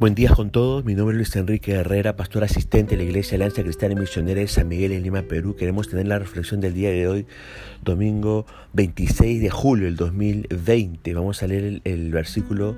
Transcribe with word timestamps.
Buen 0.00 0.14
día 0.14 0.30
con 0.30 0.50
todos, 0.50 0.84
mi 0.84 0.94
nombre 0.94 1.14
es 1.14 1.16
Luis 1.16 1.34
Enrique 1.34 1.72
Herrera, 1.72 2.14
pastor 2.14 2.44
asistente 2.44 2.92
de 2.92 2.98
la 2.98 3.02
Iglesia 3.02 3.34
Alianza 3.34 3.64
Cristiana 3.64 3.94
y 3.94 3.98
Misionera 3.98 4.40
de 4.40 4.46
San 4.46 4.68
Miguel 4.68 4.92
en 4.92 5.02
Lima, 5.02 5.22
Perú. 5.22 5.56
Queremos 5.56 5.88
tener 5.88 6.06
la 6.06 6.20
reflexión 6.20 6.60
del 6.60 6.72
día 6.72 6.90
de 6.90 7.08
hoy, 7.08 7.26
domingo 7.82 8.46
26 8.74 9.42
de 9.42 9.50
julio 9.50 9.86
del 9.86 9.96
2020. 9.96 11.14
Vamos 11.14 11.42
a 11.42 11.48
leer 11.48 11.64
el, 11.64 11.82
el 11.82 12.12
versículo 12.12 12.76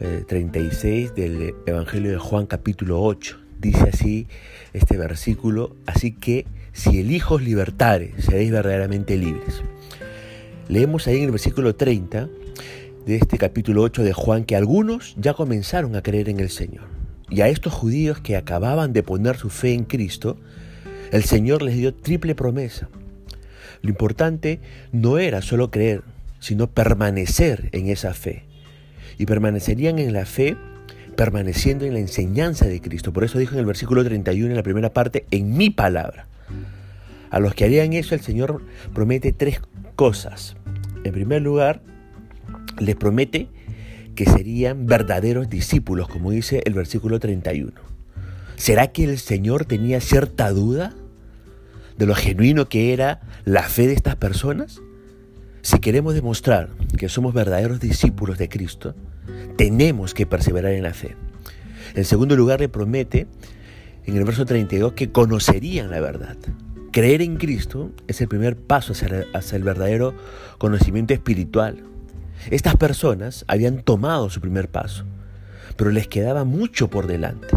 eh, 0.00 0.24
36 0.26 1.14
del 1.14 1.54
Evangelio 1.66 2.12
de 2.12 2.16
Juan 2.16 2.46
capítulo 2.46 3.02
8. 3.02 3.38
Dice 3.60 3.90
así 3.92 4.26
este 4.72 4.96
versículo, 4.96 5.76
así 5.84 6.12
que 6.12 6.46
si 6.72 7.00
el 7.00 7.10
Hijo 7.10 7.38
libertare, 7.38 8.14
seréis 8.16 8.50
verdaderamente 8.50 9.18
libres. 9.18 9.62
Leemos 10.68 11.06
ahí 11.06 11.18
en 11.18 11.24
el 11.24 11.32
versículo 11.32 11.74
30 11.74 12.30
de 13.06 13.14
este 13.14 13.38
capítulo 13.38 13.82
8 13.82 14.02
de 14.02 14.12
Juan 14.12 14.44
que 14.44 14.56
algunos 14.56 15.14
ya 15.16 15.32
comenzaron 15.32 15.94
a 15.94 16.02
creer 16.02 16.28
en 16.28 16.40
el 16.40 16.50
Señor. 16.50 16.84
Y 17.30 17.40
a 17.40 17.48
estos 17.48 17.72
judíos 17.72 18.18
que 18.18 18.36
acababan 18.36 18.92
de 18.92 19.04
poner 19.04 19.36
su 19.36 19.48
fe 19.48 19.74
en 19.74 19.84
Cristo, 19.84 20.36
el 21.12 21.22
Señor 21.22 21.62
les 21.62 21.76
dio 21.76 21.94
triple 21.94 22.34
promesa. 22.34 22.88
Lo 23.82 23.90
importante 23.90 24.58
no 24.90 25.18
era 25.18 25.40
solo 25.40 25.70
creer, 25.70 26.02
sino 26.40 26.66
permanecer 26.66 27.68
en 27.70 27.88
esa 27.88 28.12
fe. 28.12 28.42
Y 29.18 29.26
permanecerían 29.26 30.00
en 30.00 30.12
la 30.12 30.26
fe 30.26 30.56
permaneciendo 31.14 31.84
en 31.84 31.94
la 31.94 32.00
enseñanza 32.00 32.66
de 32.66 32.80
Cristo. 32.80 33.12
Por 33.12 33.22
eso 33.22 33.38
dijo 33.38 33.54
en 33.54 33.60
el 33.60 33.66
versículo 33.66 34.04
31, 34.04 34.50
en 34.50 34.56
la 34.56 34.62
primera 34.64 34.92
parte, 34.92 35.26
en 35.30 35.56
mi 35.56 35.70
palabra. 35.70 36.26
A 37.30 37.38
los 37.38 37.54
que 37.54 37.64
harían 37.64 37.92
eso, 37.92 38.16
el 38.16 38.20
Señor 38.20 38.62
promete 38.92 39.32
tres 39.32 39.60
cosas. 39.94 40.56
En 41.04 41.12
primer 41.12 41.40
lugar, 41.42 41.80
les 42.78 42.96
promete 42.96 43.48
que 44.14 44.24
serían 44.24 44.86
verdaderos 44.86 45.48
discípulos, 45.48 46.08
como 46.08 46.30
dice 46.30 46.62
el 46.64 46.74
versículo 46.74 47.20
31. 47.20 47.72
¿Será 48.56 48.88
que 48.88 49.04
el 49.04 49.18
Señor 49.18 49.66
tenía 49.66 50.00
cierta 50.00 50.50
duda 50.50 50.94
de 51.98 52.06
lo 52.06 52.14
genuino 52.14 52.68
que 52.68 52.92
era 52.92 53.20
la 53.44 53.62
fe 53.64 53.86
de 53.86 53.92
estas 53.92 54.16
personas? 54.16 54.80
Si 55.62 55.78
queremos 55.78 56.14
demostrar 56.14 56.70
que 56.96 57.08
somos 57.08 57.34
verdaderos 57.34 57.80
discípulos 57.80 58.38
de 58.38 58.48
Cristo, 58.48 58.94
tenemos 59.56 60.14
que 60.14 60.26
perseverar 60.26 60.72
en 60.72 60.82
la 60.84 60.94
fe. 60.94 61.16
En 61.94 62.04
segundo 62.04 62.36
lugar, 62.36 62.60
le 62.60 62.68
promete 62.68 63.26
en 64.04 64.16
el 64.16 64.24
verso 64.24 64.46
32 64.46 64.92
que 64.92 65.10
conocerían 65.10 65.90
la 65.90 66.00
verdad. 66.00 66.36
Creer 66.92 67.20
en 67.20 67.36
Cristo 67.36 67.92
es 68.06 68.20
el 68.20 68.28
primer 68.28 68.56
paso 68.56 68.92
hacia, 68.92 69.56
el 69.56 69.62
verdadero 69.62 70.14
conocimiento 70.58 71.12
espiritual, 71.12 71.82
estas 72.50 72.76
personas 72.76 73.44
habían 73.48 73.82
tomado 73.82 74.30
su 74.30 74.40
primer 74.40 74.68
paso, 74.68 75.04
pero 75.76 75.90
les 75.90 76.08
quedaba 76.08 76.44
mucho 76.44 76.88
por 76.88 77.06
delante. 77.06 77.48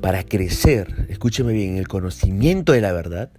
Para 0.00 0.24
crecer, 0.24 1.06
escúcheme 1.08 1.52
bien, 1.52 1.72
en 1.72 1.78
el 1.78 1.88
conocimiento 1.88 2.72
de 2.72 2.80
la 2.80 2.92
verdad, 2.92 3.30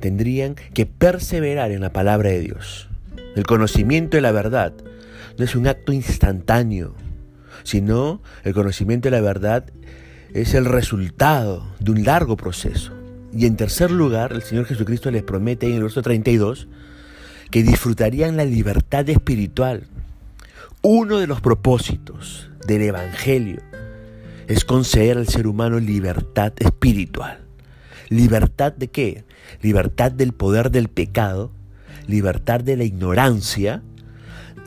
tendrían 0.00 0.56
que 0.74 0.86
perseverar 0.86 1.70
en 1.70 1.80
la 1.80 1.92
palabra 1.92 2.30
de 2.30 2.40
Dios. 2.40 2.88
El 3.36 3.46
conocimiento 3.46 4.16
de 4.16 4.20
la 4.20 4.32
verdad 4.32 4.72
no 5.38 5.44
es 5.44 5.54
un 5.54 5.66
acto 5.66 5.92
instantáneo, 5.92 6.94
sino 7.62 8.20
el 8.44 8.54
conocimiento 8.54 9.06
de 9.08 9.16
la 9.16 9.22
verdad 9.22 9.64
es 10.34 10.54
el 10.54 10.64
resultado 10.64 11.66
de 11.80 11.90
un 11.92 12.04
largo 12.04 12.36
proceso. 12.36 12.92
Y 13.32 13.46
en 13.46 13.56
tercer 13.56 13.90
lugar, 13.90 14.32
el 14.32 14.42
Señor 14.42 14.64
Jesucristo 14.66 15.10
les 15.10 15.22
promete 15.22 15.66
en 15.66 15.74
el 15.74 15.82
verso 15.82 16.02
32 16.02 16.68
que 17.50 17.62
disfrutarían 17.62 18.36
la 18.36 18.44
libertad 18.44 19.08
espiritual 19.08 19.86
uno 20.82 21.18
de 21.18 21.26
los 21.26 21.40
propósitos 21.40 22.50
del 22.66 22.82
Evangelio 22.82 23.60
es 24.46 24.64
conceder 24.64 25.18
al 25.18 25.26
ser 25.26 25.48
humano 25.48 25.80
libertad 25.80 26.52
espiritual. 26.58 27.40
¿Libertad 28.08 28.72
de 28.72 28.88
qué? 28.88 29.24
Libertad 29.60 30.12
del 30.12 30.32
poder 30.32 30.70
del 30.70 30.88
pecado, 30.88 31.50
libertad 32.06 32.60
de 32.60 32.76
la 32.76 32.84
ignorancia, 32.84 33.82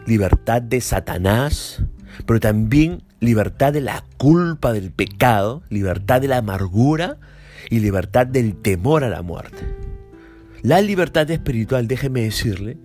libertad 0.05 0.61
de 0.61 0.81
Satanás, 0.81 1.81
pero 2.25 2.39
también 2.41 3.03
libertad 3.21 3.71
de 3.71 3.81
la 3.81 4.03
culpa 4.17 4.73
del 4.73 4.91
pecado, 4.91 5.63
libertad 5.69 6.19
de 6.19 6.27
la 6.27 6.37
amargura 6.37 7.17
y 7.69 7.79
libertad 7.79 8.27
del 8.27 8.55
temor 8.55 9.05
a 9.05 9.09
la 9.09 9.21
muerte. 9.21 9.80
La 10.61 10.81
libertad 10.81 11.29
espiritual, 11.31 11.87
déjeme 11.87 12.21
decirle, 12.21 12.77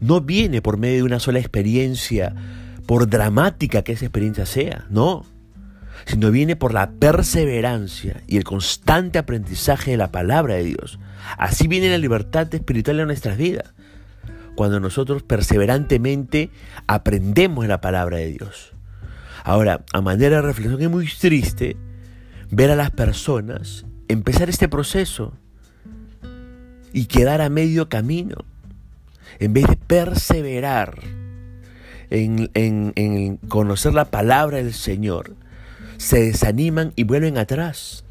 no 0.00 0.20
viene 0.20 0.62
por 0.62 0.78
medio 0.78 0.96
de 0.96 1.02
una 1.04 1.20
sola 1.20 1.38
experiencia 1.38 2.34
por 2.86 3.08
dramática 3.08 3.82
que 3.82 3.92
esa 3.92 4.04
experiencia 4.04 4.46
sea, 4.46 4.86
no, 4.90 5.24
sino 6.04 6.30
viene 6.30 6.56
por 6.56 6.74
la 6.74 6.90
perseverancia 6.90 8.22
y 8.26 8.36
el 8.36 8.44
constante 8.44 9.18
aprendizaje 9.18 9.92
de 9.92 9.96
la 9.96 10.12
palabra 10.12 10.54
de 10.54 10.64
Dios. 10.64 10.98
Así 11.38 11.68
viene 11.68 11.90
la 11.90 11.98
libertad 11.98 12.52
espiritual 12.54 13.00
en 13.00 13.06
nuestras 13.06 13.38
vidas, 13.38 13.72
cuando 14.54 14.80
nosotros 14.80 15.22
perseverantemente 15.22 16.50
aprendemos 16.86 17.66
la 17.66 17.80
palabra 17.80 18.18
de 18.18 18.26
Dios. 18.26 18.72
Ahora, 19.44 19.84
a 19.92 20.00
manera 20.00 20.36
de 20.36 20.42
reflexión 20.42 20.80
es 20.82 20.90
muy 20.90 21.06
triste 21.06 21.76
ver 22.50 22.70
a 22.70 22.76
las 22.76 22.90
personas 22.90 23.86
empezar 24.08 24.50
este 24.50 24.68
proceso 24.68 25.34
y 26.92 27.06
quedar 27.06 27.40
a 27.40 27.48
medio 27.48 27.88
camino, 27.88 28.44
en 29.38 29.52
vez 29.52 29.66
de 29.66 29.76
perseverar 29.76 30.98
en, 32.10 33.38
conocer 33.48 33.94
la 33.94 34.06
palabra 34.06 34.58
del 34.58 34.74
Señor, 34.74 35.34
se 35.96 36.22
desaniman 36.22 36.92
y 36.96 37.04
vuelven 37.04 37.38
atrás. 37.38 38.04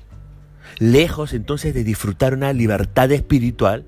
Lejos 0.79 1.33
entonces 1.33 1.73
de 1.73 1.83
disfrutar 1.83 2.33
una 2.33 2.53
libertad 2.53 3.11
espiritual, 3.11 3.85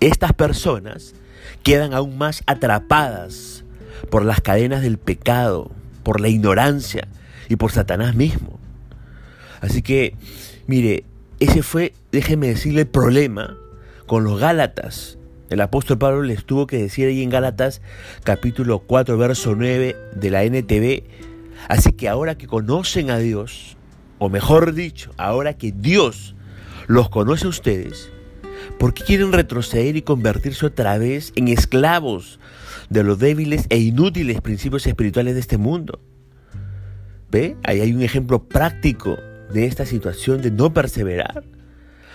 estas 0.00 0.32
personas 0.32 1.14
quedan 1.62 1.94
aún 1.94 2.18
más 2.18 2.42
atrapadas 2.46 3.64
por 4.10 4.24
las 4.24 4.40
cadenas 4.40 4.82
del 4.82 4.98
pecado, 4.98 5.70
por 6.02 6.20
la 6.20 6.28
ignorancia 6.28 7.06
y 7.48 7.56
por 7.56 7.70
Satanás 7.70 8.16
mismo. 8.16 8.58
Así 9.60 9.82
que, 9.82 10.16
mire, 10.66 11.04
ese 11.38 11.62
fue, 11.62 11.94
déjeme 12.10 12.48
decirle, 12.48 12.80
el 12.80 12.88
problema 12.88 13.56
con 14.12 14.24
los 14.24 14.38
Gálatas 14.38 15.16
el 15.48 15.62
apóstol 15.62 15.96
Pablo 15.96 16.20
les 16.20 16.44
tuvo 16.44 16.66
que 16.66 16.76
decir 16.76 17.08
ahí 17.08 17.22
en 17.22 17.30
Gálatas 17.30 17.80
capítulo 18.24 18.80
4 18.80 19.16
verso 19.16 19.54
9 19.54 19.96
de 20.14 20.30
la 20.30 20.44
NTV, 20.44 21.02
así 21.68 21.92
que 21.94 22.10
ahora 22.10 22.36
que 22.36 22.46
conocen 22.46 23.10
a 23.10 23.16
Dios, 23.16 23.78
o 24.18 24.28
mejor 24.28 24.74
dicho, 24.74 25.12
ahora 25.16 25.54
que 25.54 25.72
Dios 25.72 26.34
los 26.88 27.08
conoce 27.08 27.46
a 27.46 27.48
ustedes, 27.48 28.12
¿por 28.78 28.92
qué 28.92 29.02
quieren 29.02 29.32
retroceder 29.32 29.96
y 29.96 30.02
convertirse 30.02 30.66
otra 30.66 30.98
vez 30.98 31.32
en 31.34 31.48
esclavos 31.48 32.38
de 32.90 33.04
los 33.04 33.18
débiles 33.18 33.64
e 33.70 33.78
inútiles 33.78 34.42
principios 34.42 34.86
espirituales 34.86 35.32
de 35.32 35.40
este 35.40 35.56
mundo? 35.56 36.00
¿Ve? 37.30 37.56
Ahí 37.64 37.80
hay 37.80 37.94
un 37.94 38.02
ejemplo 38.02 38.46
práctico 38.46 39.16
de 39.54 39.64
esta 39.64 39.86
situación 39.86 40.42
de 40.42 40.50
no 40.50 40.74
perseverar. 40.74 41.44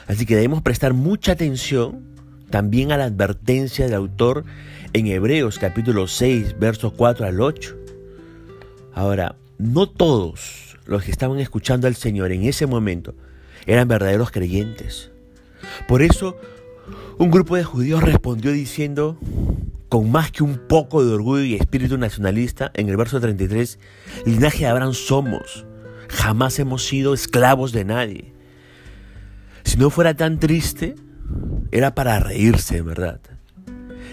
Así 0.07 0.25
que 0.25 0.35
debemos 0.35 0.61
prestar 0.61 0.93
mucha 0.93 1.33
atención 1.33 2.03
también 2.49 2.91
a 2.91 2.97
la 2.97 3.05
advertencia 3.05 3.85
del 3.85 3.93
autor 3.95 4.45
en 4.93 5.07
Hebreos 5.07 5.59
capítulo 5.59 6.07
6, 6.07 6.57
versos 6.59 6.93
4 6.93 7.25
al 7.25 7.41
8. 7.41 7.75
Ahora, 8.93 9.35
no 9.57 9.89
todos 9.89 10.77
los 10.85 11.03
que 11.03 11.11
estaban 11.11 11.39
escuchando 11.39 11.87
al 11.87 11.95
Señor 11.95 12.31
en 12.31 12.43
ese 12.43 12.67
momento 12.67 13.15
eran 13.65 13.89
verdaderos 13.89 14.31
creyentes. 14.31 15.11
Por 15.89 16.01
eso, 16.01 16.37
un 17.17 17.29
grupo 17.29 17.57
de 17.57 17.65
judíos 17.65 18.01
respondió 18.01 18.53
diciendo, 18.53 19.17
con 19.89 20.09
más 20.09 20.31
que 20.31 20.43
un 20.43 20.57
poco 20.57 21.03
de 21.03 21.13
orgullo 21.13 21.43
y 21.43 21.55
espíritu 21.55 21.97
nacionalista, 21.97 22.71
en 22.75 22.87
el 22.87 22.95
verso 22.95 23.19
33, 23.19 23.77
linaje 24.25 24.59
de 24.59 24.67
Abraham 24.67 24.93
somos, 24.93 25.65
jamás 26.07 26.59
hemos 26.59 26.85
sido 26.85 27.13
esclavos 27.13 27.73
de 27.73 27.83
nadie. 27.83 28.36
Si 29.67 29.75
no 29.75 29.89
fuera 29.89 30.13
tan 30.15 30.39
triste, 30.39 30.95
era 31.71 31.93
para 31.93 32.21
reírse, 32.21 32.81
¿verdad? 32.81 33.19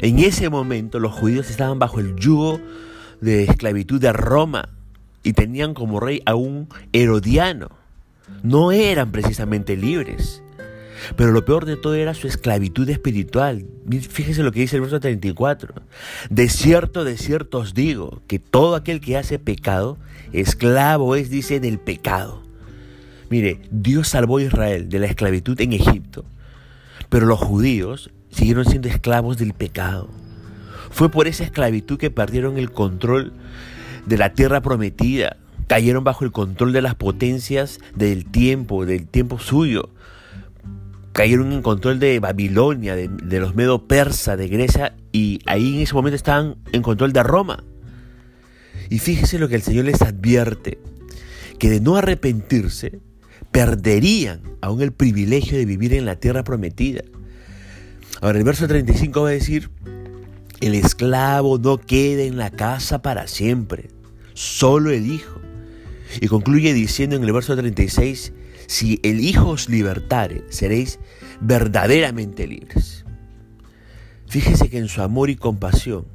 En 0.01 0.19
ese 0.19 0.51
momento 0.51 0.99
los 0.99 1.13
judíos 1.13 1.49
estaban 1.49 1.79
bajo 1.79 2.01
el 2.01 2.17
yugo 2.17 2.61
de 3.21 3.45
esclavitud 3.45 4.01
de 4.01 4.13
Roma 4.13 4.71
y 5.23 5.33
tenían 5.33 5.73
como 5.73 6.01
rey 6.01 6.23
a 6.27 6.35
un 6.35 6.69
Herodiano. 6.93 7.69
No 8.43 8.73
eran 8.73 9.13
precisamente 9.13 9.77
libres. 9.77 10.43
Pero 11.15 11.31
lo 11.31 11.45
peor 11.45 11.67
de 11.67 11.77
todo 11.77 11.95
era 11.95 12.15
su 12.15 12.27
esclavitud 12.27 12.91
espiritual. 12.91 13.65
Fíjese 14.11 14.43
lo 14.43 14.51
que 14.51 14.59
dice 14.59 14.75
el 14.75 14.83
verso 14.83 14.99
34. 14.99 15.73
De 16.31 16.49
cierto, 16.49 17.05
de 17.05 17.17
cierto 17.17 17.59
os 17.59 17.75
digo, 17.75 18.23
que 18.27 18.41
todo 18.41 18.75
aquel 18.75 19.01
que 19.01 19.17
hace 19.17 19.39
pecado, 19.39 19.99
esclavo 20.33 21.15
es, 21.15 21.31
dice, 21.31 21.61
del 21.61 21.79
pecado. 21.79 22.44
Mire, 23.31 23.61
Dios 23.71 24.09
salvó 24.09 24.39
a 24.39 24.43
Israel 24.43 24.89
de 24.89 24.99
la 24.99 25.07
esclavitud 25.07 25.61
en 25.61 25.73
Egipto 25.73 26.25
pero 27.15 27.27
los 27.27 27.39
judíos 27.39 28.11
siguieron 28.31 28.65
siendo 28.65 28.89
esclavos 28.89 29.39
del 29.39 29.53
pecado. 29.53 30.09
Fue 30.91 31.11
por 31.11 31.29
esa 31.29 31.45
esclavitud 31.45 31.97
que 31.97 32.11
perdieron 32.11 32.59
el 32.59 32.73
control 32.73 33.33
de 34.07 34.19
la 34.19 34.35
tierra 34.35 34.61
prometida, 34.61 35.37
cayeron 35.69 36.03
bajo 36.03 36.25
el 36.25 36.33
control 36.33 36.73
de 36.73 36.83
las 36.83 36.97
potencias 36.97 37.79
del 37.95 38.25
tiempo, 38.25 38.85
del 38.85 39.07
tiempo 39.07 39.39
suyo. 39.39 39.91
Cayeron 41.13 41.53
en 41.53 41.63
control 41.63 42.01
de 42.01 42.19
Babilonia, 42.19 42.97
de, 42.97 43.39
los 43.39 43.55
medo 43.55 43.87
persa, 43.87 44.37
de 44.37 44.49
Grecia, 44.49 44.97
y 45.13 45.39
ahí 45.47 45.77
en 45.77 45.83
ese 45.83 45.95
momento 45.95 46.17
estaban 46.17 46.57
en 46.73 46.83
control 46.83 47.13
de 47.13 47.23
Roma. 47.23 47.63
Y 48.91 48.99
fíjese 48.99 49.39
lo 49.39 49.49
que 49.49 49.55
el 49.55 49.63
Señor 49.63 49.85
les 49.85 50.03
advierte, 50.03 50.79
que 51.61 51.71
de 51.71 51.81
no 51.81 51.95
arrepentirse, 51.95 52.99
perderían 53.55 54.41
aún 54.63 54.83
el 54.83 54.91
privilegio 54.91 55.57
de 55.57 55.65
vivir 55.65 55.95
en 55.95 56.07
la 56.07 56.17
tierra 56.17 56.43
prometida. 56.43 57.03
Ahora 58.21 58.39
el 58.39 58.45
verso 58.45 58.67
35 58.67 59.23
va 59.23 59.29
a 59.29 59.33
decir, 59.33 59.71
el 60.61 60.75
esclavo 60.75 61.57
no 61.59 61.79
queda 61.79 62.25
en 62.25 62.37
la 62.37 62.51
casa 62.51 63.01
para 63.01 63.29
siempre, 63.29 63.91
solo 64.33 64.91
el 64.91 65.07
Hijo. 65.07 65.41
Y 66.21 66.27
concluye 66.27 66.75
diciendo 66.75 67.15
en 67.15 67.23
el 67.23 67.33
verso 67.33 67.55
36, 67.55 68.33
si 68.67 68.99
el 69.05 69.21
Hijo 69.21 69.51
os 69.51 69.69
libertare, 69.69 70.43
seréis 70.49 70.99
verdaderamente 71.41 72.49
libres. 72.49 73.05
Fíjese 74.27 74.69
que 74.69 74.79
en 74.79 74.89
su 74.89 75.01
amor 75.01 75.31
y 75.31 75.37
compasión, 75.37 76.07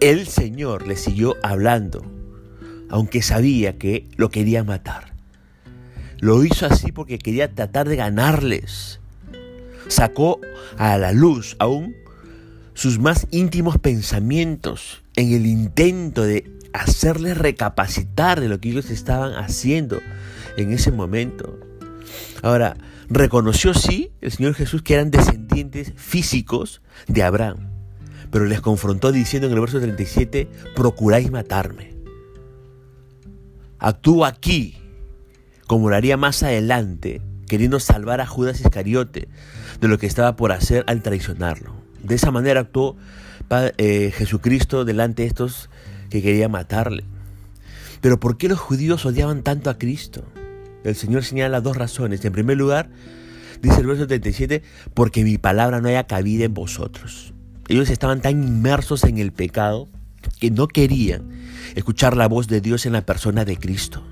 el 0.00 0.26
Señor 0.26 0.86
le 0.86 0.96
siguió 0.96 1.36
hablando, 1.42 2.04
aunque 2.90 3.22
sabía 3.22 3.78
que 3.78 4.06
lo 4.18 4.28
quería 4.28 4.64
matar. 4.64 5.13
Lo 6.24 6.42
hizo 6.42 6.64
así 6.64 6.90
porque 6.90 7.18
quería 7.18 7.54
tratar 7.54 7.86
de 7.86 7.96
ganarles. 7.96 8.98
Sacó 9.88 10.40
a 10.78 10.96
la 10.96 11.12
luz 11.12 11.54
aún 11.58 11.94
sus 12.72 12.98
más 12.98 13.26
íntimos 13.30 13.76
pensamientos 13.76 15.02
en 15.16 15.34
el 15.34 15.44
intento 15.44 16.22
de 16.22 16.50
hacerles 16.72 17.36
recapacitar 17.36 18.40
de 18.40 18.48
lo 18.48 18.58
que 18.58 18.70
ellos 18.70 18.88
estaban 18.88 19.34
haciendo 19.34 20.00
en 20.56 20.72
ese 20.72 20.90
momento. 20.92 21.58
Ahora, 22.40 22.78
reconoció 23.10 23.74
sí 23.74 24.10
el 24.22 24.32
Señor 24.32 24.54
Jesús 24.54 24.80
que 24.80 24.94
eran 24.94 25.10
descendientes 25.10 25.92
físicos 25.94 26.80
de 27.06 27.22
Abraham, 27.22 27.68
pero 28.30 28.46
les 28.46 28.62
confrontó 28.62 29.12
diciendo 29.12 29.48
en 29.48 29.52
el 29.52 29.60
verso 29.60 29.78
37, 29.78 30.48
procuráis 30.74 31.30
matarme. 31.30 31.92
Actúo 33.78 34.24
aquí, 34.24 34.78
como 35.66 35.90
lo 35.90 35.96
haría 35.96 36.16
más 36.16 36.42
adelante, 36.42 37.22
queriendo 37.46 37.80
salvar 37.80 38.20
a 38.20 38.26
Judas 38.26 38.60
Iscariote 38.60 39.28
de 39.80 39.88
lo 39.88 39.98
que 39.98 40.06
estaba 40.06 40.36
por 40.36 40.52
hacer 40.52 40.84
al 40.86 41.02
traicionarlo. 41.02 41.74
De 42.02 42.14
esa 42.14 42.30
manera 42.30 42.60
actuó 42.60 42.96
eh, 43.78 44.12
Jesucristo 44.14 44.84
delante 44.84 45.22
de 45.22 45.28
estos 45.28 45.70
que 46.10 46.22
querían 46.22 46.50
matarle. 46.50 47.04
Pero 48.00 48.20
¿por 48.20 48.36
qué 48.36 48.48
los 48.48 48.58
judíos 48.58 49.06
odiaban 49.06 49.42
tanto 49.42 49.70
a 49.70 49.78
Cristo? 49.78 50.24
El 50.84 50.94
Señor 50.94 51.24
señala 51.24 51.60
dos 51.60 51.76
razones. 51.76 52.24
En 52.24 52.32
primer 52.32 52.58
lugar, 52.58 52.90
dice 53.62 53.80
el 53.80 53.86
verso 53.86 54.06
37, 54.06 54.62
porque 54.92 55.24
mi 55.24 55.38
palabra 55.38 55.80
no 55.80 55.88
haya 55.88 56.06
cabida 56.06 56.44
en 56.44 56.52
vosotros. 56.52 57.32
Ellos 57.68 57.88
estaban 57.88 58.20
tan 58.20 58.42
inmersos 58.42 59.04
en 59.04 59.16
el 59.16 59.32
pecado 59.32 59.88
que 60.38 60.50
no 60.50 60.68
querían 60.68 61.30
escuchar 61.74 62.16
la 62.16 62.28
voz 62.28 62.46
de 62.46 62.60
Dios 62.60 62.84
en 62.84 62.92
la 62.92 63.06
persona 63.06 63.46
de 63.46 63.56
Cristo. 63.56 64.02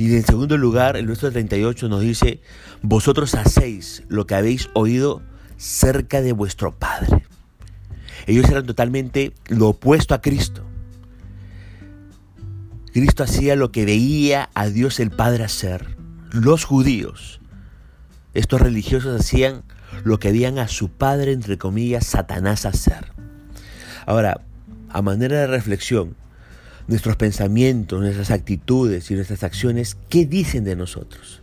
Y 0.00 0.16
en 0.16 0.24
segundo 0.24 0.56
lugar, 0.56 0.96
el 0.96 1.06
verso 1.06 1.30
38 1.30 1.90
nos 1.90 2.00
dice, 2.00 2.40
vosotros 2.80 3.34
hacéis 3.34 4.02
lo 4.08 4.26
que 4.26 4.34
habéis 4.34 4.70
oído 4.72 5.20
cerca 5.58 6.22
de 6.22 6.32
vuestro 6.32 6.74
Padre. 6.74 7.26
Ellos 8.26 8.48
eran 8.48 8.64
totalmente 8.64 9.34
lo 9.48 9.68
opuesto 9.68 10.14
a 10.14 10.22
Cristo. 10.22 10.64
Cristo 12.94 13.24
hacía 13.24 13.56
lo 13.56 13.72
que 13.72 13.84
veía 13.84 14.48
a 14.54 14.68
Dios 14.68 15.00
el 15.00 15.10
Padre 15.10 15.44
hacer. 15.44 15.98
Los 16.32 16.64
judíos, 16.64 17.42
estos 18.32 18.58
religiosos 18.58 19.20
hacían 19.20 19.64
lo 20.02 20.18
que 20.18 20.32
veían 20.32 20.58
a 20.58 20.68
su 20.68 20.88
padre, 20.88 21.32
entre 21.32 21.58
comillas, 21.58 22.06
Satanás 22.06 22.64
hacer. 22.64 23.12
Ahora, 24.06 24.40
a 24.88 25.02
manera 25.02 25.40
de 25.40 25.46
reflexión, 25.46 26.16
nuestros 26.86 27.16
pensamientos, 27.16 28.00
nuestras 28.00 28.30
actitudes 28.30 29.10
y 29.10 29.14
nuestras 29.14 29.44
acciones, 29.44 29.96
¿qué 30.08 30.26
dicen 30.26 30.64
de 30.64 30.76
nosotros? 30.76 31.40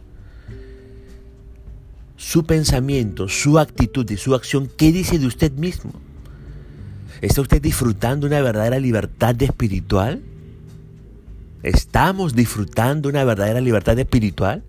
su 2.17 2.45
pensamiento, 2.45 3.29
su 3.29 3.59
actitud 3.59 4.09
y 4.09 4.17
su 4.17 4.35
acción, 4.35 4.69
¿qué 4.75 4.91
dice 4.91 5.19
de 5.19 5.27
usted 5.27 5.51
mismo? 5.53 5.93
¿Está 7.21 7.41
usted 7.41 7.61
disfrutando 7.61 8.27
una 8.27 8.41
verdadera 8.41 8.79
libertad 8.79 9.41
espiritual? 9.41 10.21
¿Estamos 11.63 12.35
disfrutando 12.35 13.07
una 13.07 13.23
verdadera 13.23 13.61
libertad 13.61 13.97
espiritual? 13.97 14.63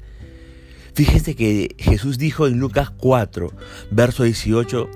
Fíjese 0.94 1.34
que 1.34 1.74
Jesús 1.78 2.18
dijo 2.18 2.46
en 2.46 2.58
Lucas 2.58 2.90
4, 2.90 3.52
verso 3.90 4.24
18, 4.24 4.88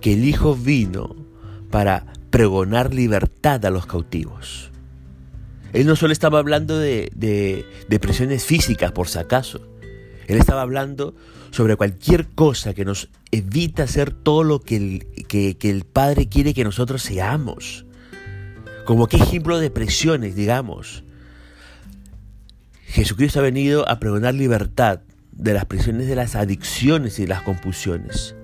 que 0.00 0.14
el 0.14 0.24
Hijo 0.24 0.54
vino 0.56 1.14
para 1.70 2.06
pregonar 2.30 2.94
libertad 2.94 3.64
a 3.64 3.70
los 3.70 3.86
cautivos. 3.86 4.70
Él 5.74 5.86
no 5.86 5.96
solo 5.96 6.12
estaba 6.12 6.38
hablando 6.38 6.78
de, 6.78 7.66
presiones 8.00 8.44
físicas, 8.44 8.92
por 8.92 9.08
si 9.08 9.18
acaso. 9.18 9.60
Él 10.28 10.38
estaba 10.38 10.62
hablando 10.62 11.16
sobre 11.50 11.74
cualquier 11.74 12.28
cosa 12.28 12.74
que 12.74 12.84
nos 12.84 13.10
evita 13.32 13.82
hacer 13.82 14.12
todo 14.12 14.44
lo 14.44 14.60
que 14.60 14.76
el, 14.76 15.06
que, 15.26 15.56
el 15.62 15.84
Padre 15.84 16.28
quiere 16.28 16.54
que 16.54 16.62
nosotros 16.62 17.02
seamos. 17.02 17.84
Como 18.86 19.08
qué 19.08 19.16
ejemplo 19.16 19.58
de 19.58 19.70
presiones, 19.70 20.36
digamos. 20.36 21.02
Jesucristo 22.86 23.40
ha 23.40 23.42
venido 23.42 23.88
a 23.88 23.98
pregonar 23.98 24.34
libertad 24.34 25.00
de 25.32 25.54
las 25.54 25.64
prisiones 25.64 26.06
de 26.06 26.14
las 26.14 26.36
adicciones 26.36 27.18
y 27.18 27.22
de 27.22 27.28
las 27.28 27.42
compulsiones. 27.42 28.36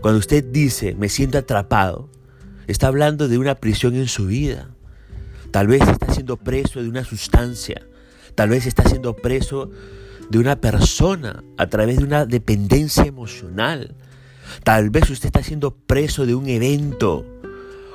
Cuando 0.00 0.18
usted 0.18 0.42
dice, 0.42 0.94
me 0.94 1.10
siento 1.10 1.36
atrapado, 1.36 2.08
está 2.66 2.86
hablando 2.86 3.28
de 3.28 3.36
una 3.36 3.56
prisión 3.56 3.94
en 3.94 4.08
su 4.08 4.26
vida. 4.26 4.71
Tal 5.52 5.66
vez 5.66 5.86
está 5.86 6.12
siendo 6.14 6.38
preso 6.38 6.82
de 6.82 6.88
una 6.88 7.04
sustancia. 7.04 7.86
Tal 8.34 8.48
vez 8.48 8.64
está 8.64 8.88
siendo 8.88 9.14
preso 9.14 9.70
de 10.30 10.38
una 10.38 10.62
persona 10.62 11.44
a 11.58 11.66
través 11.66 11.98
de 11.98 12.04
una 12.04 12.24
dependencia 12.24 13.04
emocional. 13.04 13.94
Tal 14.64 14.88
vez 14.88 15.10
usted 15.10 15.26
está 15.26 15.42
siendo 15.42 15.76
preso 15.76 16.24
de 16.24 16.34
un 16.34 16.48
evento 16.48 17.26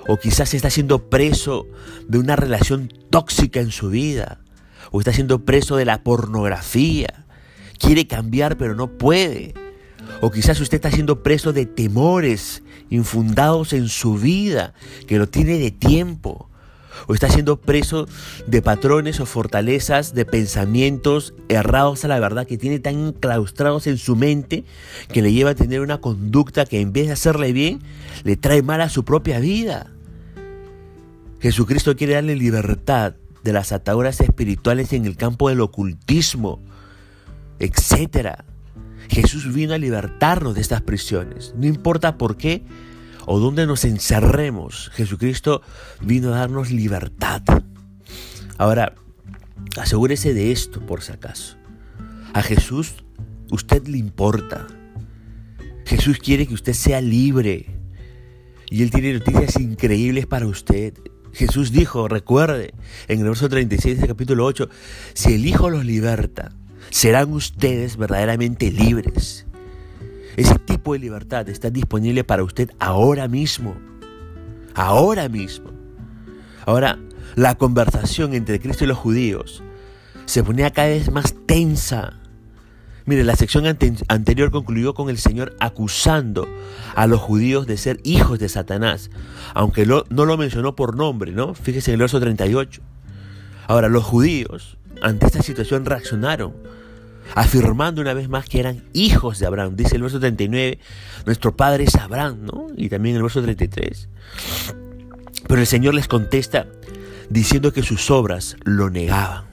o 0.07 0.17
quizás 0.17 0.53
está 0.53 0.69
siendo 0.69 1.09
preso 1.09 1.65
de 2.07 2.19
una 2.19 2.35
relación 2.35 2.93
tóxica 3.09 3.59
en 3.59 3.71
su 3.71 3.89
vida 3.89 4.39
o 4.91 4.99
está 4.99 5.11
siendo 5.11 5.43
preso 5.43 5.77
de 5.77 5.85
la 5.85 6.03
pornografía. 6.03 7.25
Quiere 7.79 8.05
cambiar 8.05 8.57
pero 8.57 8.75
no 8.75 8.99
puede. 8.99 9.55
O 10.21 10.29
quizás 10.29 10.61
usted 10.61 10.75
está 10.75 10.91
siendo 10.91 11.23
preso 11.23 11.53
de 11.53 11.65
temores 11.65 12.61
infundados 12.91 13.73
en 13.73 13.89
su 13.89 14.13
vida 14.13 14.75
que 15.07 15.17
lo 15.17 15.27
tiene 15.27 15.57
de 15.57 15.71
tiempo 15.71 16.51
o 17.07 17.13
está 17.13 17.29
siendo 17.29 17.59
preso 17.59 18.07
de 18.47 18.61
patrones 18.61 19.19
o 19.19 19.25
fortalezas 19.25 20.13
de 20.13 20.25
pensamientos 20.25 21.33
errados 21.49 22.03
a 22.03 22.07
la 22.07 22.19
verdad 22.19 22.47
que 22.47 22.57
tiene 22.57 22.79
tan 22.79 23.07
enclaustrados 23.07 23.87
en 23.87 23.97
su 23.97 24.15
mente 24.15 24.63
que 25.11 25.21
le 25.21 25.33
lleva 25.33 25.51
a 25.51 25.55
tener 25.55 25.81
una 25.81 25.99
conducta 25.99 26.65
que 26.65 26.81
en 26.81 26.93
vez 26.93 27.07
de 27.07 27.13
hacerle 27.13 27.53
bien, 27.53 27.79
le 28.23 28.37
trae 28.37 28.61
mal 28.61 28.81
a 28.81 28.89
su 28.89 29.05
propia 29.05 29.39
vida. 29.39 29.91
Jesucristo 31.39 31.95
quiere 31.95 32.13
darle 32.13 32.35
libertad 32.35 33.13
de 33.43 33.53
las 33.53 33.71
ataduras 33.71 34.19
espirituales 34.19 34.91
en 34.93 35.05
el 35.05 35.15
campo 35.15 35.49
del 35.49 35.61
ocultismo, 35.61 36.59
etc. 37.59 38.43
Jesús 39.09 39.53
vino 39.53 39.73
a 39.73 39.77
libertarnos 39.77 40.55
de 40.55 40.61
estas 40.61 40.81
prisiones. 40.81 41.53
No 41.55 41.67
importa 41.67 42.17
por 42.17 42.37
qué, 42.37 42.63
o 43.27 43.39
donde 43.39 43.67
nos 43.67 43.83
encerremos, 43.83 44.89
Jesucristo 44.93 45.61
vino 46.01 46.33
a 46.33 46.39
darnos 46.39 46.71
libertad. 46.71 47.43
Ahora, 48.57 48.95
asegúrese 49.77 50.33
de 50.33 50.53
esto 50.53 50.79
por 50.79 51.01
si 51.01 51.11
acaso. 51.11 51.57
A 52.33 52.41
Jesús 52.41 52.95
usted 53.51 53.85
le 53.87 53.97
importa. 53.97 54.65
Jesús 55.85 56.19
quiere 56.19 56.47
que 56.47 56.53
usted 56.53 56.71
sea 56.71 57.01
libre. 57.01 57.65
Y 58.69 58.81
Él 58.81 58.91
tiene 58.91 59.13
noticias 59.13 59.59
increíbles 59.59 60.25
para 60.25 60.47
usted. 60.47 60.93
Jesús 61.33 61.73
dijo, 61.73 62.07
recuerde, 62.07 62.73
en 63.09 63.19
el 63.19 63.25
verso 63.25 63.49
36 63.49 63.99
del 63.99 64.07
capítulo 64.07 64.45
8, 64.45 64.69
si 65.13 65.33
el 65.33 65.45
Hijo 65.45 65.69
los 65.69 65.85
liberta, 65.85 66.53
serán 66.89 67.33
ustedes 67.33 67.97
verdaderamente 67.97 68.71
libres. 68.71 69.45
Ese 70.37 70.59
tipo 70.59 70.93
de 70.93 70.99
libertad 70.99 71.49
está 71.49 71.69
disponible 71.71 72.23
para 72.23 72.43
usted 72.43 72.69
ahora 72.79 73.27
mismo. 73.27 73.75
Ahora 74.75 75.27
mismo. 75.27 75.71
Ahora, 76.65 76.99
la 77.35 77.55
conversación 77.55 78.33
entre 78.33 78.59
Cristo 78.59 78.83
y 78.83 78.87
los 78.87 78.97
judíos 78.97 79.63
se 80.25 80.43
ponía 80.43 80.71
cada 80.71 80.89
vez 80.89 81.11
más 81.11 81.33
tensa. 81.45 82.13
Mire, 83.05 83.23
la 83.23 83.35
sección 83.35 83.65
anterior 83.65 84.51
concluyó 84.51 84.93
con 84.93 85.09
el 85.09 85.17
Señor 85.17 85.55
acusando 85.59 86.47
a 86.93 87.07
los 87.07 87.19
judíos 87.19 87.65
de 87.65 87.77
ser 87.77 87.99
hijos 88.03 88.37
de 88.37 88.49
Satanás, 88.49 89.09
aunque 89.53 89.85
no 89.85 90.03
lo 90.09 90.37
mencionó 90.37 90.75
por 90.75 90.95
nombre, 90.95 91.31
¿no? 91.31 91.55
Fíjese 91.55 91.91
en 91.91 91.95
el 91.95 92.01
verso 92.01 92.19
38. 92.19 92.81
Ahora, 93.67 93.87
los 93.87 94.03
judíos 94.03 94.77
ante 95.01 95.25
esta 95.25 95.41
situación 95.41 95.85
reaccionaron, 95.85 96.53
afirmando 97.35 98.01
una 98.01 98.13
vez 98.13 98.29
más 98.29 98.47
que 98.47 98.59
eran 98.59 98.83
hijos 98.93 99.39
de 99.39 99.47
Abraham. 99.47 99.75
Dice 99.75 99.95
el 99.95 100.01
verso 100.01 100.19
39, 100.19 100.79
nuestro 101.25 101.55
padre 101.55 101.85
es 101.85 101.95
Abraham, 101.95 102.45
¿no? 102.45 102.67
Y 102.75 102.89
también 102.89 103.15
el 103.15 103.23
verso 103.23 103.41
33. 103.41 104.09
Pero 105.47 105.61
el 105.61 105.67
Señor 105.67 105.93
les 105.93 106.07
contesta 106.07 106.67
diciendo 107.29 107.73
que 107.73 107.83
sus 107.83 108.09
obras 108.11 108.57
lo 108.63 108.89
negaban. 108.89 109.45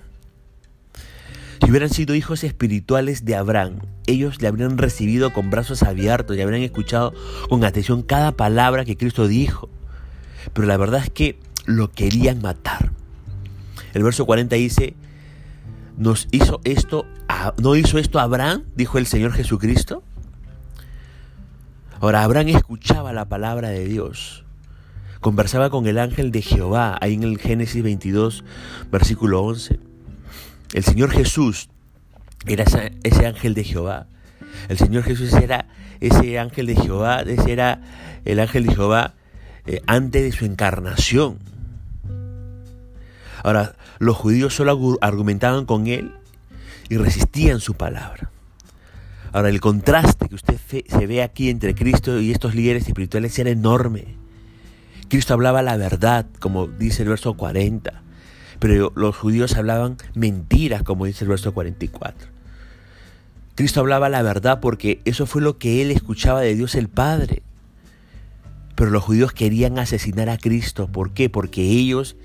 Si 1.63 1.71
hubieran 1.71 1.89
sido 1.89 2.15
hijos 2.15 2.45
espirituales 2.45 3.25
de 3.25 3.37
Abraham, 3.37 3.79
ellos 4.07 4.43
le 4.43 4.49
habrían 4.49 4.77
recibido 4.77 5.33
con 5.33 5.51
brazos 5.51 5.83
abiertos 5.83 6.37
y 6.37 6.43
habrían 6.43 6.63
escuchado 6.63 7.15
con 7.49 7.65
atención 7.65 8.03
cada 8.03 8.33
palabra 8.33 8.85
que 8.85 8.97
Cristo 8.99 9.27
dijo. 9.27 9.71
Pero 10.53 10.67
la 10.67 10.77
verdad 10.77 11.03
es 11.03 11.11
que 11.11 11.39
lo 11.65 11.91
querían 11.91 12.43
matar. 12.43 12.93
El 13.95 14.03
verso 14.03 14.27
40 14.27 14.57
dice, 14.57 14.95
¿nos 15.97 16.29
hizo 16.31 16.61
esto, 16.65 17.07
no 17.59 17.77
hizo 17.77 17.99
esto 17.99 18.19
Abraham? 18.19 18.65
Dijo 18.75 18.99
el 18.99 19.07
Señor 19.07 19.33
Jesucristo. 19.33 20.03
Ahora, 22.01 22.23
Abraham 22.23 22.49
escuchaba 22.49 23.13
la 23.13 23.27
palabra 23.27 23.71
de 23.71 23.85
Dios. 23.87 24.45
Conversaba 25.21 25.71
con 25.71 25.87
el 25.87 25.99
ángel 25.99 26.33
de 26.33 26.43
Jehová, 26.43 26.99
ahí 27.01 27.15
en 27.15 27.23
el 27.23 27.39
Génesis 27.39 27.83
22, 27.83 28.45
versículo 28.91 29.43
11. 29.43 29.81
El 30.75 30.85
Señor 30.85 31.11
Jesús 31.11 31.71
era 32.47 32.65
ese 33.03 33.27
ángel 33.27 33.55
de 33.55 33.65
Jehová. 33.65 34.07
El 34.69 34.77
Señor 34.77 35.03
Jesús 35.05 35.33
era 35.33 35.67
ese 36.01 36.39
ángel 36.39 36.67
de 36.67 36.77
Jehová, 36.77 37.23
ese 37.23 37.53
era 37.53 37.81
el 38.25 38.41
ángel 38.41 38.67
de 38.67 38.75
Jehová 38.75 39.15
eh, 39.67 39.81
antes 39.87 40.23
de 40.23 40.33
su 40.33 40.45
encarnación. 40.45 41.39
Ahora, 43.45 43.77
los 43.99 44.17
judíos 44.17 44.55
solo 44.55 44.97
argumentaban 45.03 45.67
con 45.67 45.87
él 45.87 46.13
y 46.89 46.97
resistían 46.97 47.61
su 47.61 47.75
palabra. 47.75 48.31
Ahora, 49.33 49.51
el 49.51 49.61
contraste 49.61 50.31
que 50.31 50.35
usted 50.35 50.57
se 50.67 51.07
ve 51.07 51.23
aquí 51.23 51.51
entre 51.51 51.75
Cristo 51.75 52.19
y 52.21 52.33
estos 52.33 52.55
líderes 52.55 52.89
espirituales 52.89 53.39
era 53.39 53.51
enorme. 53.51 54.07
Cristo 55.11 55.35
hablaba 55.35 55.61
la 55.61 55.77
verdad, 55.77 56.25
como 56.41 56.69
dice 56.69 57.03
el 57.03 57.11
verso 57.11 57.35
40, 57.35 58.03
pero 58.61 58.91
los 58.97 59.15
judíos 59.15 59.55
hablaban 59.57 59.99
mentiras, 60.15 60.83
como 60.83 61.05
dice 61.05 61.25
el 61.25 61.29
verso 61.29 61.53
44. 61.53 62.29
Cristo 63.57 63.81
hablaba 63.81 64.09
la 64.09 64.23
verdad 64.23 64.61
porque 64.61 65.03
eso 65.05 65.27
fue 65.27 65.43
lo 65.43 65.59
que 65.59 65.83
él 65.83 65.91
escuchaba 65.91 66.41
de 66.41 66.55
Dios 66.55 66.75
el 66.77 66.89
Padre. 66.89 67.43
Pero 68.75 68.91
los 68.91 69.05
judíos 69.05 69.33
querían 69.33 69.79
asesinar 69.79 70.31
a 70.31 70.39
Cristo. 70.39 70.89
¿Por 70.89 71.13
qué? 71.13 71.29
Porque 71.29 71.61
ellos 71.61 72.17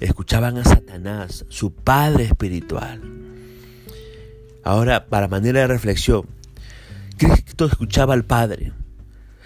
escuchaban 0.00 0.58
a 0.58 0.64
Satanás, 0.64 1.44
su 1.48 1.72
padre 1.72 2.24
espiritual. 2.24 3.00
Ahora, 4.64 5.06
para 5.06 5.28
manera 5.28 5.60
de 5.60 5.66
reflexión, 5.66 6.26
Cristo 7.16 7.66
escuchaba 7.66 8.14
al 8.14 8.24
Padre, 8.24 8.72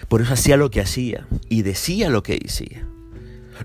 por 0.09 0.21
eso 0.21 0.35
hacía 0.35 0.56
lo 0.56 0.71
que 0.71 0.80
hacía 0.80 1.26
y 1.49 1.62
decía 1.62 2.11
lo 2.11 2.23
que 2.23 2.38
decía. 2.38 2.87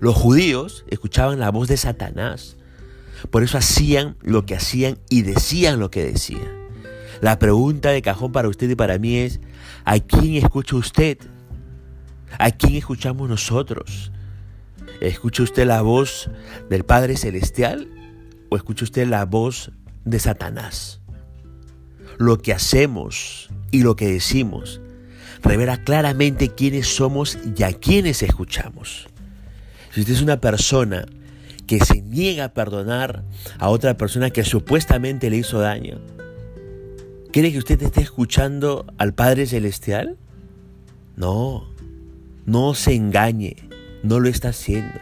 Los 0.00 0.14
judíos 0.14 0.84
escuchaban 0.88 1.40
la 1.40 1.50
voz 1.50 1.68
de 1.68 1.76
Satanás, 1.76 2.56
por 3.30 3.42
eso 3.42 3.58
hacían 3.58 4.16
lo 4.22 4.46
que 4.46 4.54
hacían 4.54 4.98
y 5.10 5.22
decían 5.22 5.80
lo 5.80 5.90
que 5.90 6.04
decían. 6.04 6.68
La 7.20 7.38
pregunta 7.38 7.90
de 7.90 8.02
cajón 8.02 8.30
para 8.32 8.48
usted 8.48 8.70
y 8.70 8.76
para 8.76 8.98
mí 8.98 9.16
es, 9.16 9.40
¿a 9.84 9.98
quién 9.98 10.36
escucha 10.36 10.76
usted? 10.76 11.18
¿A 12.38 12.50
quién 12.52 12.76
escuchamos 12.76 13.28
nosotros? 13.28 14.12
¿Escucha 15.00 15.44
usted 15.44 15.64
la 15.66 15.80
voz 15.82 16.28
del 16.68 16.84
Padre 16.84 17.16
Celestial 17.16 17.88
o 18.48 18.56
escucha 18.56 18.84
usted 18.84 19.06
la 19.06 19.24
voz 19.24 19.70
de 20.04 20.18
Satanás? 20.18 21.00
Lo 22.18 22.38
que 22.38 22.52
hacemos 22.52 23.48
y 23.70 23.82
lo 23.84 23.94
que 23.94 24.08
decimos 24.08 24.80
revela 25.40 25.84
claramente 25.84 26.48
quiénes 26.48 26.88
somos 26.88 27.38
y 27.56 27.62
a 27.62 27.72
quiénes 27.72 28.24
escuchamos. 28.24 29.08
Si 29.92 30.00
usted 30.00 30.14
es 30.14 30.22
una 30.22 30.40
persona 30.40 31.06
que 31.68 31.78
se 31.84 32.02
niega 32.02 32.44
a 32.44 32.54
perdonar 32.54 33.22
a 33.58 33.68
otra 33.68 33.96
persona 33.96 34.30
que 34.30 34.42
supuestamente 34.42 35.30
le 35.30 35.36
hizo 35.36 35.60
daño, 35.60 36.00
¿cree 37.30 37.52
que 37.52 37.58
usted 37.58 37.80
esté 37.80 38.00
escuchando 38.00 38.84
al 38.98 39.14
Padre 39.14 39.46
Celestial? 39.46 40.16
No, 41.14 41.68
no 42.46 42.74
se 42.74 42.94
engañe 42.94 43.67
no 44.02 44.20
lo 44.20 44.28
está 44.28 44.50
haciendo. 44.50 45.00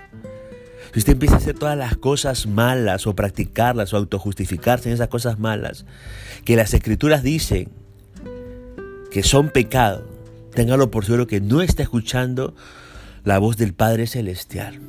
Si 0.93 1.00
usted 1.00 1.12
empieza 1.12 1.35
a 1.35 1.38
hacer 1.38 1.59
todas 1.59 1.76
las 1.76 1.97
cosas 1.97 2.47
malas 2.47 3.07
o 3.07 3.15
practicarlas 3.15 3.93
o 3.93 3.97
autojustificarse 3.97 4.88
en 4.88 4.95
esas 4.95 5.09
cosas 5.09 5.38
malas 5.38 5.85
que 6.45 6.57
las 6.57 6.73
escrituras 6.73 7.23
dicen 7.23 7.69
que 9.11 9.23
son 9.23 9.50
pecado, 9.50 10.09
téngalo 10.55 10.91
por 10.91 11.05
seguro 11.05 11.26
que 11.26 11.41
no 11.41 11.61
está 11.61 11.83
escuchando 11.83 12.55
la 13.25 13.38
voz 13.38 13.57
del 13.57 13.75
Padre 13.75 14.07
Celestial. 14.07 14.81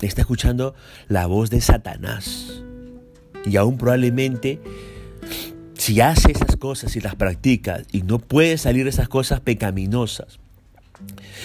Está 0.00 0.22
escuchando 0.22 0.74
la 1.08 1.26
voz 1.26 1.50
de 1.50 1.60
Satanás. 1.60 2.62
Y 3.44 3.56
aún 3.56 3.78
probablemente 3.78 4.60
si 5.74 6.00
hace 6.00 6.32
esas 6.32 6.56
cosas 6.56 6.96
y 6.96 7.00
las 7.00 7.14
practica 7.14 7.82
y 7.92 8.02
no 8.02 8.18
puede 8.18 8.58
salir 8.58 8.84
de 8.84 8.90
esas 8.90 9.08
cosas 9.08 9.40
pecaminosas, 9.40 10.40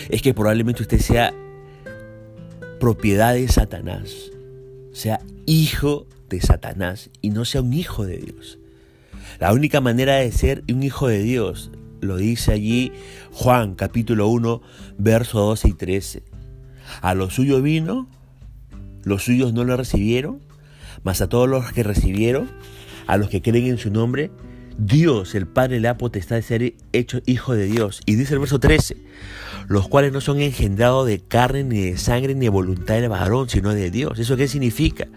es 0.10 0.22
que 0.22 0.34
probablemente 0.34 0.81
usted 0.81 1.00
sea 1.00 1.34
propiedad 2.81 3.35
de 3.35 3.47
Satanás, 3.47 4.31
sea 4.91 5.21
hijo 5.45 6.07
de 6.29 6.41
Satanás 6.41 7.11
y 7.21 7.29
no 7.29 7.45
sea 7.45 7.61
un 7.61 7.75
hijo 7.75 8.07
de 8.07 8.17
Dios. 8.17 8.57
La 9.39 9.53
única 9.53 9.81
manera 9.81 10.15
de 10.15 10.31
ser 10.31 10.63
un 10.67 10.81
hijo 10.81 11.07
de 11.07 11.21
Dios, 11.21 11.69
lo 12.00 12.17
dice 12.17 12.53
allí 12.53 12.91
Juan 13.33 13.75
capítulo 13.75 14.27
1, 14.29 14.63
versos 14.97 15.41
12 15.41 15.67
y 15.67 15.73
13. 15.73 16.23
A 17.01 17.13
los 17.13 17.35
suyos 17.35 17.61
vino, 17.61 18.09
los 19.03 19.23
suyos 19.25 19.53
no 19.53 19.63
lo 19.63 19.77
recibieron, 19.77 20.39
mas 21.03 21.21
a 21.21 21.29
todos 21.29 21.47
los 21.47 21.71
que 21.73 21.83
recibieron, 21.83 22.50
a 23.05 23.15
los 23.17 23.29
que 23.29 23.43
creen 23.43 23.67
en 23.67 23.77
su 23.77 23.91
nombre, 23.91 24.31
Dios, 24.83 25.35
el 25.35 25.45
Padre, 25.45 25.79
le 25.79 25.88
ha 25.88 25.97
potestad 25.97 26.38
de 26.38 26.41
ser 26.41 26.73
hecho 26.91 27.21
hijo 27.27 27.53
de 27.53 27.65
Dios. 27.65 28.01
Y 28.07 28.15
dice 28.15 28.33
el 28.33 28.39
verso 28.39 28.59
13, 28.59 28.97
los 29.67 29.88
cuales 29.88 30.11
no 30.11 30.21
son 30.21 30.41
engendrados 30.41 31.05
de 31.05 31.19
carne, 31.19 31.63
ni 31.63 31.81
de 31.81 31.97
sangre, 31.97 32.33
ni 32.33 32.41
de 32.41 32.50
voluntad 32.50 32.95
del 32.95 33.09
varón, 33.09 33.47
sino 33.47 33.73
de 33.75 33.91
Dios. 33.91 34.17
¿Eso 34.17 34.35
qué 34.38 34.47
significa? 34.47 35.07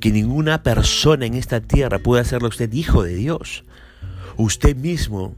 Que 0.00 0.10
ninguna 0.10 0.64
persona 0.64 1.26
en 1.26 1.34
esta 1.34 1.60
tierra 1.60 2.00
puede 2.00 2.22
hacerlo 2.22 2.48
usted 2.48 2.72
hijo 2.72 3.04
de 3.04 3.14
Dios. 3.14 3.64
Usted 4.36 4.74
mismo 4.74 5.34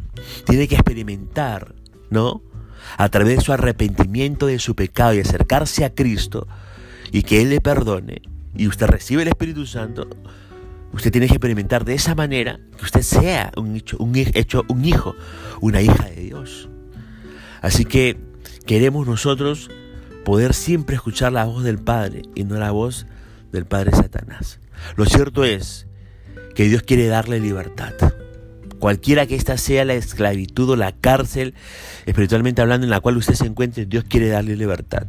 tiene 0.47 0.67
que 0.67 0.77
experimentar, 0.77 1.75
¿no? 2.09 2.43
A 2.97 3.11
través 3.11 3.39
de 3.39 3.45
su 3.45 3.53
arrepentimiento 3.53 4.47
de 4.47 4.59
su 4.59 4.75
pecado 4.75 5.13
y 5.13 5.21
acercarse 5.21 5.85
a 5.85 5.95
Cristo 5.95 6.47
y 7.13 7.25
que 7.25 7.43
Él 7.43 7.51
le 7.51 7.61
perdone 7.61 8.23
y 8.57 8.69
usted 8.69 8.87
recibe 8.87 9.23
el 9.23 9.29
Espíritu 9.29 9.67
Santo, 9.67 10.09
Usted 10.95 11.11
tiene 11.11 11.27
que 11.27 11.35
experimentar 11.35 11.85
de 11.85 11.95
esa 11.95 12.15
manera 12.15 12.61
que 12.79 12.85
usted 12.85 13.03
sea 13.03 13.51
un 13.57 13.75
hecho, 13.75 13.97
un, 13.99 14.15
hecho, 14.15 14.65
un 14.69 14.85
hijo, 14.85 15.17
una 15.61 15.83
hija 15.83 16.05
de 16.05 16.21
Dios. 16.21 16.69
Así 17.61 17.85
que 17.85 18.17
queremos 18.65 19.05
nosotros 19.05 19.71
poder 20.25 20.55
siempre 20.55 20.95
escuchar 20.95 21.33
la 21.33 21.47
voz 21.47 21.65
del 21.65 21.79
Padre 21.79 22.23
y 22.37 22.45
no 22.45 22.57
la 22.59 22.71
voz 22.71 23.07
del 23.51 23.67
Padre 23.67 23.91
Satanás. 23.91 24.61
Lo 24.95 25.05
cierto 25.05 25.43
es 25.45 25.89
que 26.55 26.69
Dios 26.69 26.85
quiere 26.85 27.09
darle 27.09 27.41
libertad. 27.41 27.95
Cualquiera 28.79 29.27
que 29.27 29.35
ésta 29.35 29.59
sea 29.59 29.85
la 29.85 29.95
esclavitud 29.95 30.71
o 30.71 30.77
la 30.77 30.93
cárcel, 30.93 31.55
espiritualmente 32.07 32.63
hablando, 32.63 32.85
en 32.85 32.91
la 32.91 33.01
cual 33.01 33.17
usted 33.17 33.35
se 33.35 33.47
encuentre, 33.47 33.87
Dios 33.87 34.05
quiere 34.05 34.29
darle 34.29 34.55
libertad. 34.55 35.09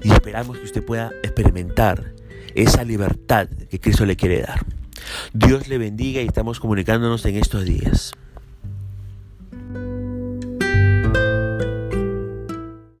Y 0.00 0.12
esperamos 0.12 0.58
que 0.58 0.64
usted 0.64 0.84
pueda 0.84 1.10
experimentar 1.24 2.12
esa 2.54 2.84
libertad 2.84 3.48
que 3.68 3.80
Cristo 3.80 4.06
le 4.06 4.14
quiere 4.14 4.42
dar. 4.42 4.64
Dios 5.32 5.68
le 5.68 5.78
bendiga 5.78 6.22
y 6.22 6.26
estamos 6.26 6.60
comunicándonos 6.60 7.24
en 7.26 7.36
estos 7.36 7.64
días. 7.64 8.12